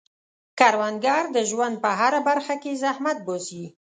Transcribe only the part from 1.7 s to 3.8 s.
په هره برخه کې زحمت باسي